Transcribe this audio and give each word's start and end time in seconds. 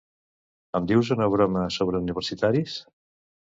Em 0.79 0.87
dius 0.91 1.11
una 1.17 1.27
broma 1.33 1.67
sobre 1.77 2.01
universitaris? 2.05 2.81